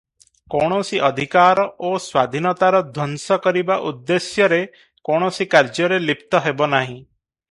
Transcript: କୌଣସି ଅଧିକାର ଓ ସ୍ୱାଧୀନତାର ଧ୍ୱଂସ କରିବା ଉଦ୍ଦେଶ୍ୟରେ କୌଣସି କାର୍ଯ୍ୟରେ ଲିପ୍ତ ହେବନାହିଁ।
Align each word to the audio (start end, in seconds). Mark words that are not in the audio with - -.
କୌଣସି 0.51 0.99
ଅଧିକାର 1.09 1.65
ଓ 1.89 1.91
ସ୍ୱାଧୀନତାର 2.05 2.79
ଧ୍ୱଂସ 2.87 3.37
କରିବା 3.43 3.77
ଉଦ୍ଦେଶ୍ୟରେ 3.91 4.59
କୌଣସି 5.11 5.47
କାର୍ଯ୍ୟରେ 5.55 6.01
ଲିପ୍ତ 6.09 6.45
ହେବନାହିଁ। 6.47 6.97